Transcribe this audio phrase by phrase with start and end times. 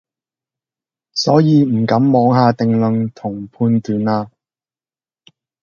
[1.13, 4.31] 所以唔敢妄下定論同判斷啦